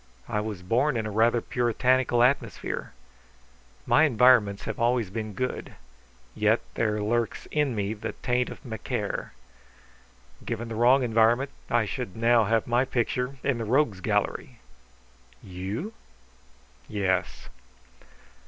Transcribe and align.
I 0.27 0.39
was 0.39 0.63
born 0.63 0.97
in 0.97 1.05
a 1.05 1.11
rather 1.11 1.41
puritanical 1.41 2.23
atmosphere. 2.23 2.93
My 3.85 4.05
environments 4.05 4.63
have 4.63 4.79
always 4.79 5.11
been 5.11 5.33
good. 5.33 5.75
Yet 6.33 6.59
there 6.73 7.03
lurks 7.03 7.47
in 7.51 7.75
me 7.75 7.93
the 7.93 8.13
taint 8.13 8.49
of 8.49 8.65
Macaire. 8.65 9.33
Given 10.43 10.69
the 10.69 10.75
wrong 10.75 11.03
environment, 11.03 11.51
I 11.69 11.85
should 11.85 12.15
now 12.17 12.45
have 12.45 12.65
my 12.65 12.83
picture 12.83 13.37
in 13.43 13.59
the 13.59 13.63
Rogues' 13.65 14.01
Gallery." 14.01 14.57
"You?" 15.43 15.93
"Yes." 16.87 17.47